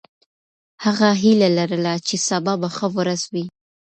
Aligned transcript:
هغه 0.85 1.09
هیله 1.21 1.49
لرله 1.57 1.93
چې 2.07 2.15
سبا 2.27 2.53
به 2.61 2.69
ښه 2.75 2.87
ورځ 2.97 3.21
وي. 3.33 3.45